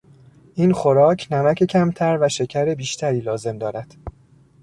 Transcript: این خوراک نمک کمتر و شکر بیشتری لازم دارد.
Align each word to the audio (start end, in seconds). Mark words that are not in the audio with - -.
این 0.55 0.73
خوراک 0.73 1.27
نمک 1.31 1.63
کمتر 1.63 2.17
و 2.21 2.29
شکر 2.29 2.75
بیشتری 2.75 3.19
لازم 3.19 3.57
دارد. 3.57 3.95